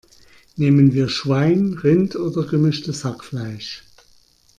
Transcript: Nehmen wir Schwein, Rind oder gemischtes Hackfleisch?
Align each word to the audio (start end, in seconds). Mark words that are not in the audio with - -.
Nehmen 0.55 0.93
wir 0.95 1.09
Schwein, 1.09 1.73
Rind 1.73 2.15
oder 2.15 2.47
gemischtes 2.47 3.05
Hackfleisch? 3.05 3.83